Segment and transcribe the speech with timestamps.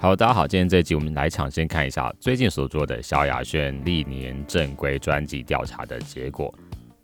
[0.00, 6.54] 好，大家好，今天这一集我们来抢先看一下最近所做的萧亚轩历年正规专辑调查的结果。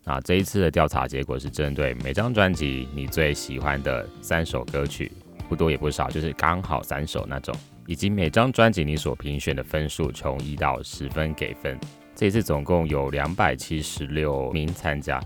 [0.05, 5.11] 那这一次的调查结果是针对每张专辑你最喜欢的三首歌曲，
[5.49, 7.53] 不多也不少，就是刚好三首那种，
[7.89, 11.77] 以及每张专辑你所评选的分数从一到十分给分。
[12.15, 15.21] 这一次总共有两百七十六名参加。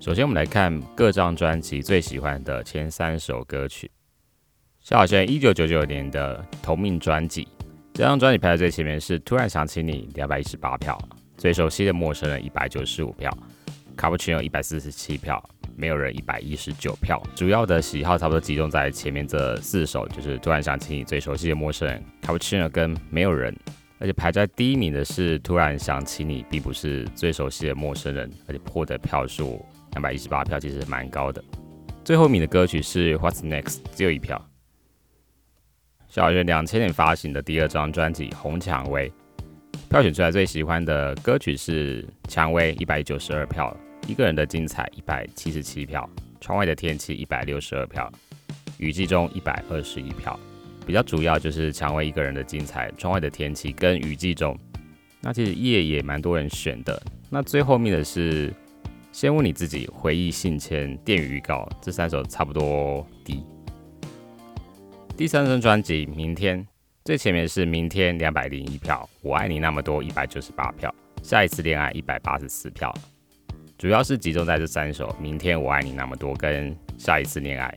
[0.00, 3.88] 首先我们来看各张专辑最喜欢的前三首歌曲。
[4.88, 7.48] 萧亚轩一九九九年的同名专辑，
[7.92, 10.96] 这张专辑排在最前面是《突然想起你》两百一十八票，
[11.36, 13.36] 最熟悉的陌生人一百九十五票，
[13.96, 15.42] 卡布奇诺一百四十七票，
[15.74, 17.20] 没有人一百一十九票。
[17.34, 23.52] 主要的喜好差不多集中在前面这四首，就是《突然想起你》最熟悉的陌生人，卡布奇诺跟没有人。
[23.98, 31.42] 而且排在第一名的是《突然想起你》，并不是最熟悉的陌生人，而且获得票数两百一十八票，其实蛮高的。
[32.04, 34.40] 最后一名的歌曲是《What's Next》，只有一票。
[36.08, 39.10] 小学两千年发行的第二张专辑《红蔷薇》，
[39.90, 43.76] 票选出来最喜欢的歌曲是《蔷薇》一百九十二票，
[44.08, 46.08] 《一个人的精彩》一百七十七票，
[46.40, 48.10] 《窗外的天气》一百六十二票，
[48.78, 50.38] 《雨季中》一百二十一票。
[50.86, 54.54] 比较主要就是《蔷薇》一个人的精彩，《窗外的天气》跟《雨季中》。
[55.20, 57.02] 那其实夜也蛮多人选的。
[57.28, 58.50] 那最后面的是
[59.10, 63.42] 《先问你自己》、《回忆信签》、《电影预告》这三首差不多低。
[65.16, 66.62] 第三张专辑《明天》
[67.02, 70.94] 最前面是《明天》两百零一票，《我爱你那么多》一百九十八票，
[71.26, 72.94] 《下一次恋爱》一百八十四票，
[73.78, 77.74] 主要是集中在这三首，《明天》《我爱你那么多》跟《下一次恋爱》。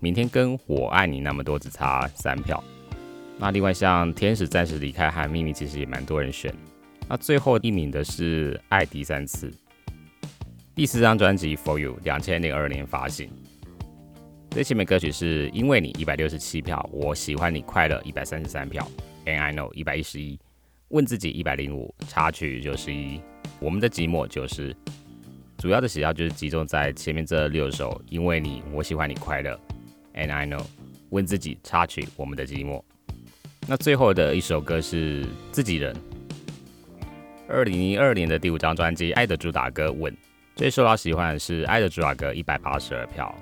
[0.00, 2.64] 明天跟我爱你那么多只差三票。
[3.36, 6.50] 那另外像《天使暂时离开》和《秘密》其实也蛮多人选。
[7.06, 9.50] 那最后一名的是《爱第三次》。
[10.74, 13.28] 第四张专辑《For You》两千零二年发行。
[14.52, 18.86] 最前面歌曲是因为你一百六十七票，我喜欢你快乐一百三十三票
[19.24, 20.38] ，And I Know 一百一十一，
[20.88, 23.18] 问自己一百零五，插曲九十一，
[23.60, 24.76] 我们的寂寞九十。
[25.56, 29.58] 主要的喜好就是集中在前面这六首，因为你我喜欢你快乐
[30.12, 30.62] ，And I Know
[31.08, 32.82] 问自己插曲我们的寂寞。
[33.66, 35.96] 那最后的一首歌是自己人。
[37.48, 40.14] 二零零二年的第五张专辑《爱的主打歌》吻，
[40.56, 43.34] 最受到喜欢的是《爱的主打歌》一百八十二票。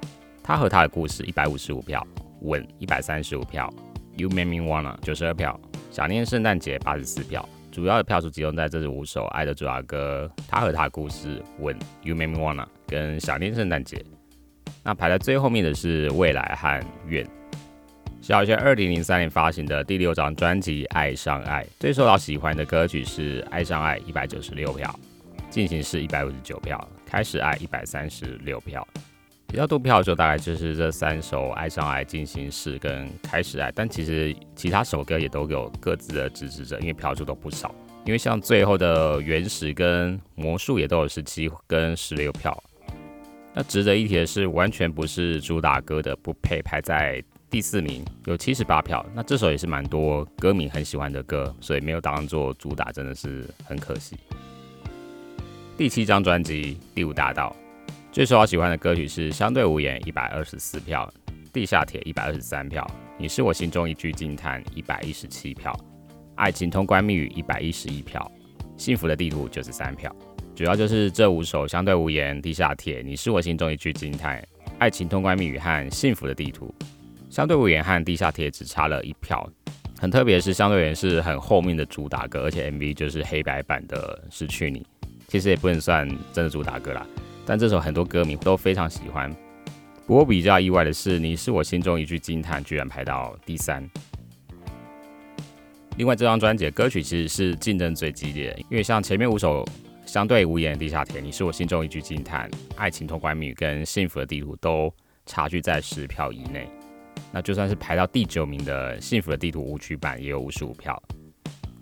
[0.42, 2.06] 他和他的故事一百五十五票，
[2.42, 3.72] 稳一百三十五票
[4.16, 5.58] ，You Make Me Wanna 九十二票，
[5.90, 14.04] 想念圣诞节八十四票，主要的票数集中在这五首爱的主打歌，他和他的故事稳，You Make Me Wanna 跟想念圣诞节。
[14.82, 17.26] 那排在最后面的是未来和愿。
[18.22, 24.98] 小学二零零三年发行的第六张专辑《爱上爱》，最受到喜欢的歌曲是《爱上爱》一百九十六票，
[25.48, 28.86] 进行式一百五十九票，开始爱一百三十六票。
[29.50, 37.74] 比较多票的时候，大概就是这三首《爱上爱》进行式跟《开始爱》，但其实其他首歌也都有各自的支持者，因为票数都不少。
[38.04, 42.56] 因为像最后的原始跟魔术也都有十七跟十六票。
[43.52, 49.04] 那值得一提的是，完全不是主打歌的不配排在第四名，有七十八票。
[49.12, 54.16] 那这首也是蛮多歌迷很喜欢的歌，所以没有当做主打，真的是很可惜。
[55.76, 57.54] 第七张专辑《第五大道》。
[58.12, 61.08] 最受我喜欢的歌曲是《相对无言》，一百二十四票；
[61.52, 62.82] 《地下铁》一百二十三票；
[63.16, 65.70] 《你是我心中一句惊叹》一百一十七票；
[66.34, 68.20] 《爱情通关密语》一百一十一票；
[68.76, 70.12] 《幸福的地图》九十三票。
[70.56, 74.38] 主要就是这五首《相对无言》、《地下铁》、《你是我心中一句惊叹》、
[74.80, 76.74] 《爱情通关密语》和《幸福的地图》。
[77.30, 79.48] 《相对无言》和《地下铁》只差了一票。
[80.00, 84.80] 很特别的是，《相对无言》是很后面的主打歌，而且 MV 就是黑白版的《失去你》，
[85.28, 87.06] 其实也不能算真的主打歌啦。
[87.50, 89.28] 但这首很多歌迷都非常喜欢。
[90.06, 93.84] 不过比较意外的是，你是我心中一句惊叹，居然排到第三。
[95.96, 99.66] 另外，这张专辑的歌曲其实是竞争最激烈，因为像前面五首
[100.06, 104.88] 相对无言、地下铁、你是我心中一句惊叹、爱情通关密语跟幸福的地图都
[105.26, 106.68] 差距在十票以内。
[107.32, 111.02] 那就算是排到第九名的幸福的地图舞曲版，也有五十五票。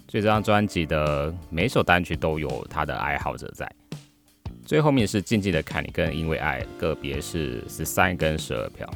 [0.09, 3.71] 所以这张专辑的每首单曲都有他的爱好者在。
[4.69, 8.87] 最后面是静静的看你跟因为爱个别是十三跟十二票。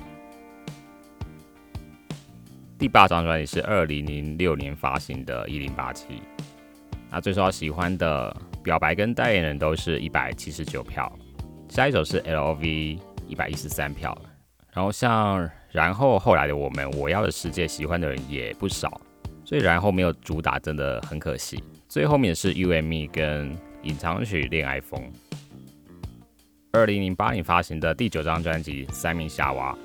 [2.78, 6.04] 第八张专辑是二零零六年发行的《一零八七》，
[7.10, 11.10] 那最受到喜欢的表白跟代言人都是一百七十九票。
[11.70, 14.14] 下一首是 L V 一百一十三票，
[14.74, 19.00] 然后像然后后来的我们我要的世界喜欢的人也不少，
[19.42, 21.64] 所以然后没有主打真的很可惜。
[21.88, 25.10] 最后面是 U M E 跟隐藏曲恋爱风。
[26.74, 29.76] 二零零八年发行的第九张专辑《三名夏娃》，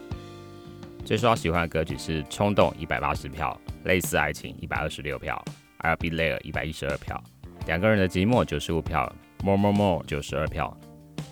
[1.05, 5.43] 最受到喜欢的歌曲是《冲动》一百八十票，《类似爱情》一百二十六票，
[5.85, 7.21] 《I'll Be There》一百一十二票，
[7.67, 9.13] 《两个人的寂寞》九十五票，
[9.45, 10.75] 《More More More》九十二票。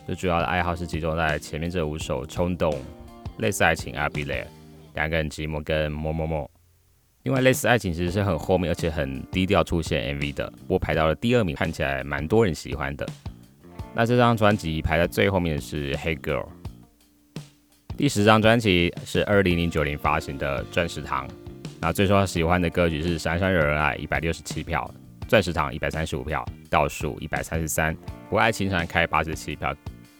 [0.05, 2.69] 最主要的爱好是集中在前面这五首《冲动》、
[3.37, 4.43] 《类似爱情》、《I'll Be There》、
[4.95, 6.45] 《两个人寂寞》跟《More More More》。
[7.23, 13.07] 另外，《类似爱情》其实是很后面，而且很低调出现 MV 的，我排到了第二名，看起来蛮多人喜欢的。
[13.97, 16.43] 那这张专辑排在最后面的是《Hey Girl》。
[17.95, 21.25] 第十张专辑是二零零九年发行的《钻石糖》，
[21.79, 24.81] 那最受喜欢的歌曲是《闪闪惹人爱》，一百六十七票；
[25.29, 27.93] 《钻石糖》一百三十五票，倒数一百三十三；
[28.29, 29.73] 《不爱情闪开》八十七票，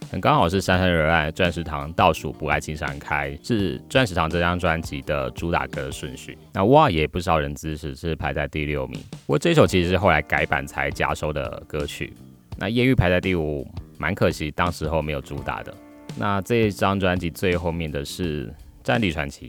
[0.10, 6.38] 很刚好是《闪闪惹人爱》《钻石糖》倒数《不爱情闪开》是《钻石糖》这张专辑的主打歌顺序。
[6.54, 8.98] 那哇，也不少人支持，是排在第六名。
[9.12, 12.14] 不过这首其实是后来改版才加收的歌曲。
[12.58, 13.68] 那艳遇排在第五，
[13.98, 15.76] 蛮可惜，当时候没有主打的。
[16.18, 18.48] 那这一张专辑最后面的是
[18.84, 19.48] 《战地传奇》，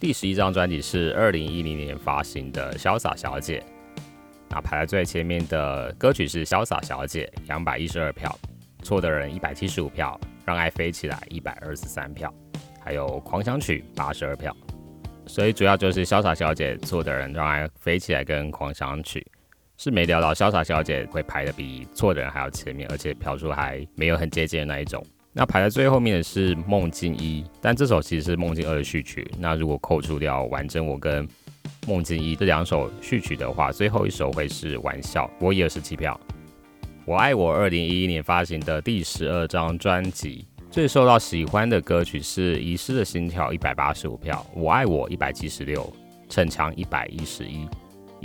[0.00, 3.60] 第十一张专辑是二零一零年发行的《潇洒小姐》。
[4.48, 8.28] 那排在最前面的歌曲是《潇洒小姐》，两百一十二票；
[8.82, 12.28] 错的人一百七十五票；让爱飞起来一百二十三票；
[12.80, 14.56] 还有《狂想曲》八十二票。
[15.26, 19.24] 所以主要就是《潇洒小姐》、错的人、让爱飞起来跟《狂想曲》。
[19.78, 25.04] 是没聊到《潇洒小姐》会排的比错的人还要前面，而且票数还没有很接近的那一种。
[25.32, 29.30] 那排在最后面的是《梦境一》，但这首其实是《梦境二》的序曲。
[29.38, 31.28] 那如果扣除掉《完整我》跟
[31.86, 35.26] 《梦境一》这两首序曲的话，最后一首会是《玩笑》。
[35.40, 36.18] 我也有十七票。
[37.04, 45.84] 我爱我二零一一年发行的第十二张专辑，最受到喜欢的歌曲是《遗失的心跳》一百八十五票，《我爱我》一百七十六，
[46.30, 47.68] 《逞强》一百一十一。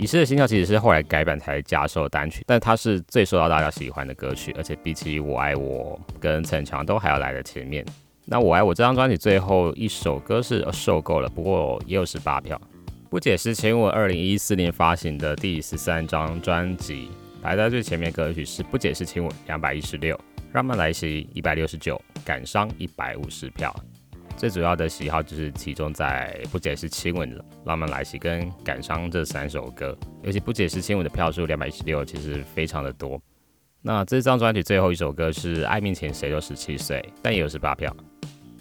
[0.02, 7.86] 遗失的心跳其实是后来改版才加收单曲，但它是最受到大家喜欢的歌曲，而且比起我爱我跟逞强都还要来的前面。
[8.24, 12.60] 那我爱我这张专辑最后一首歌是受够了，不过也有十八票。
[13.08, 17.08] 不解释请我二零一四年发行的第十三张专辑
[17.40, 20.18] 排在最前面歌曲是不解释亲吻两百一十六，
[20.52, 23.72] 浪漫来袭一百六十九，感伤一百五十票。
[24.36, 33.20] 最主要的喜好就是集中在不解释亲吻、浪漫来袭跟感伤这三首歌，尤其不解释亲吻的票数两百一十六，其实非常的多。
[33.80, 37.94] 那这张专辑最后一首歌是爱面前谁都十七岁，但也有十八票。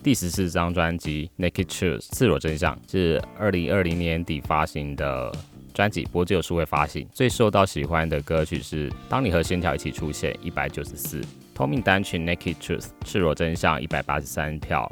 [0.03, 5.31] 第十四张专辑《Naked Truth》赤裸真相是二零二零年底发行的
[5.73, 7.07] 专辑，不过只有数位发行。
[7.11, 11.21] 最受到喜欢的歌曲是当你和线条一起出现一百九十四，
[11.53, 14.91] 同名单曲《Naked Truth》赤裸真相一百八十三票。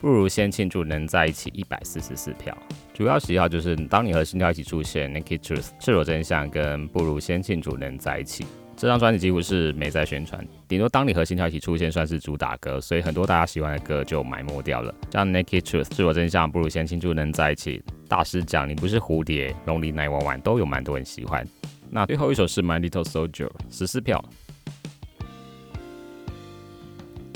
[0.00, 2.56] 不如先庆祝能在一起一百四十四票，
[2.92, 8.44] 主要喜好就是当你和心跳一起出现，Naked Truth 赤裸真相跟不如先庆祝能在一起。
[8.74, 14.92] 这张专辑几乎是没在宣传，顶多当你和心跳一起出现算是主打歌，所以很多大家喜欢的歌就埋没掉了。
[15.12, 21.46] 像 Naked Truth 赤裸真相不如先庆祝能在一起，大师讲你不是蝴蝶，Lonely Night 玩玩都有蛮多人喜欢。
[21.90, 24.24] 那最后一首是 My Little Soldier 十四票。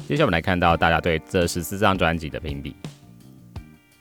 [0.07, 2.77] 接下来我们来看到大家对这十四张专辑的评比。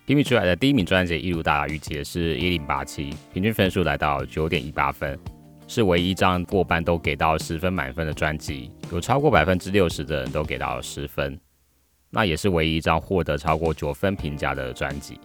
[0.05, 5.17] 评比出来的第一名专辑，一如大家预期的是一零八七，平均分数来到九点一八分，
[5.67, 11.35] 是唯一一张过半都给到十分满分的专辑，有超过百分之六十的人都给到十分，
[12.11, 15.19] 那也是唯一一张获得超过九分评价的专辑。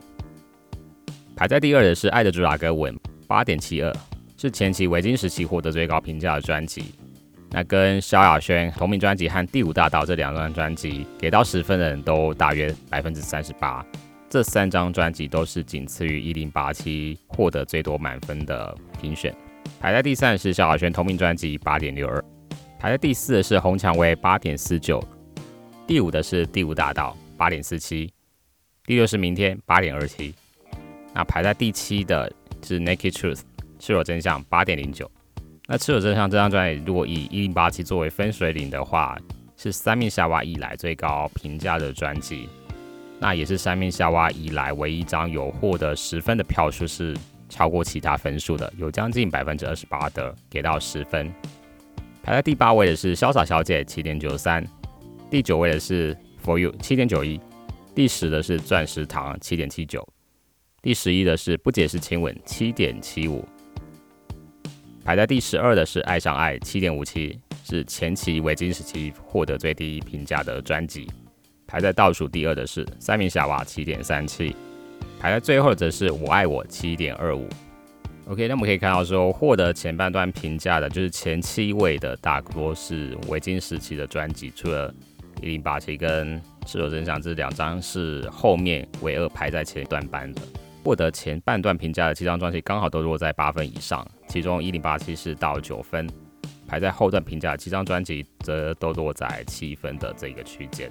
[1.37, 3.95] 排在第二的是《爱的主打歌》吻八点七二，
[4.39, 6.85] 是前期维京时期获得最高评价的专辑。
[7.53, 13.85] 那跟萧亚轩同名专辑和《第五大道》这两张专辑给到十分的人都大约百分之三十八，
[14.29, 19.35] 这三张专辑都是仅次于一零八七获得最多满分的评选。
[19.81, 22.25] 排在第三的是萧亚轩同名专辑八点六二，
[22.79, 25.03] 排在第四的是红蔷薇八点四九，
[25.89, 28.13] 第五的是《第五大道》八点四七，
[28.85, 30.33] 第六是明天八点二七，
[31.13, 33.39] 那排在第七的是《Naked Truth》
[33.81, 35.11] 赤裸真相八点零九。
[35.73, 39.17] 那《赤裸真相》这张专辑，如果以一零八七作为分水岭的话，
[39.57, 42.49] 是三面夏娃以来最高评价的专辑，
[43.21, 47.17] 那也是三面夏娃以来唯一一张有获得十分的票数是
[47.49, 51.33] 超过其他分数的，有将近百分之二十八的给到十分。
[52.21, 54.67] 排在第八位的是《潇洒小姐》七点九三，
[55.31, 56.13] 第九位的是
[56.45, 57.41] 《For You》七点九一，
[57.95, 60.05] 第十的是《钻石糖》七点七九，
[60.83, 63.47] 第十一的是《不解释亲吻》七点七五。
[65.03, 71.11] 排在第十二的是《爱上爱》，七点五七，是前期维京时期获得最低评价的专辑。
[71.67, 74.55] 排在倒数第二的是《三名夏娃》，七点三七。
[75.19, 77.49] 排在最后则是《我爱我》，七点二五。
[78.27, 84.95] OK，那我们可以看到说，获得前半段评价的就是前七位的大多是维京时期的专辑，除了
[85.41, 90.43] 一零八七跟是有真相，这两张是后面唯二排在前段班的。
[90.83, 96.09] 获得前半段评价的七张专辑刚好都落在八分以上，其中一零八七是到九分，
[96.67, 100.91] 排在后段评价的七张专辑则都落在七分的这个区间。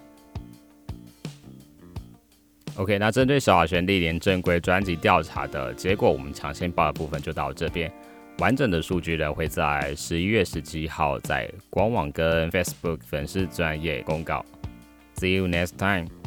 [2.75, 7.91] OK，那针对萧亚轩历年正规专辑调查的结果，我们抢先报的部分就到这边。
[8.39, 14.45] 完整的数据呢会在十一月十七号在官网跟 Facebook 粉丝专业公告。
[15.15, 16.18] See you next time.